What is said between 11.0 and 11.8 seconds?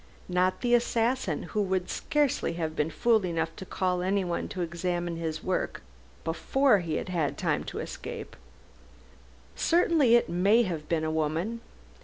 a woman!